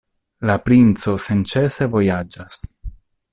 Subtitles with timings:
[0.49, 2.59] La princo senĉese vojaĝas.